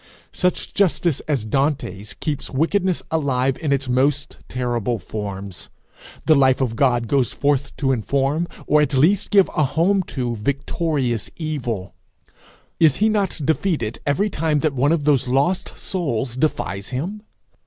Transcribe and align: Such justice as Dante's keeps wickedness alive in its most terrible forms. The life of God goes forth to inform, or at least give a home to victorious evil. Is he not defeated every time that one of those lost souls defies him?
Such 0.33 0.73
justice 0.73 1.19
as 1.27 1.45
Dante's 1.45 2.15
keeps 2.15 2.49
wickedness 2.49 3.03
alive 3.11 3.55
in 3.59 3.71
its 3.71 3.87
most 3.87 4.37
terrible 4.47 4.97
forms. 4.97 5.69
The 6.25 6.33
life 6.33 6.59
of 6.59 6.75
God 6.75 7.07
goes 7.07 7.31
forth 7.31 7.75
to 7.77 7.91
inform, 7.91 8.47
or 8.65 8.81
at 8.81 8.95
least 8.95 9.29
give 9.29 9.47
a 9.55 9.63
home 9.63 10.01
to 10.17 10.37
victorious 10.37 11.29
evil. 11.35 11.93
Is 12.79 12.95
he 12.95 13.09
not 13.09 13.41
defeated 13.45 13.99
every 14.03 14.31
time 14.31 14.57
that 14.61 14.73
one 14.73 14.91
of 14.91 15.03
those 15.03 15.27
lost 15.27 15.77
souls 15.77 16.35
defies 16.35 16.87
him? 16.87 17.21